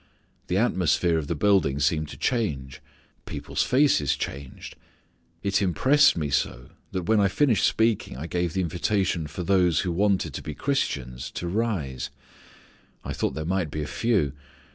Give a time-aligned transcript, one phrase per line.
[0.47, 2.81] The atmosphere of the building seemed to change.
[3.23, 4.75] The people's faces changed.
[5.43, 9.81] It impressed me so that when I finished speaking I gave the invitation for those
[9.81, 12.09] who wanted to be Christians to rise.
[13.05, 14.33] I thought there might be a few.